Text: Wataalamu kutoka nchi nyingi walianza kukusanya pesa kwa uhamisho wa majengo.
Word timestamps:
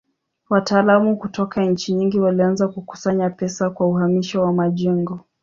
Wataalamu 0.49 1.17
kutoka 1.17 1.65
nchi 1.65 1.93
nyingi 1.93 2.19
walianza 2.19 2.67
kukusanya 2.67 3.29
pesa 3.29 3.69
kwa 3.69 3.87
uhamisho 3.87 4.41
wa 4.41 4.53
majengo. 4.53 5.19